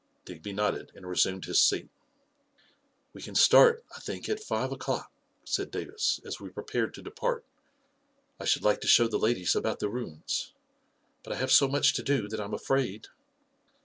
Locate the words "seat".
1.61-1.91